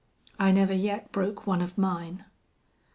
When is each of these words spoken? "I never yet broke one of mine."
"I 0.39 0.51
never 0.51 0.73
yet 0.73 1.11
broke 1.11 1.45
one 1.45 1.61
of 1.61 1.77
mine." 1.77 2.25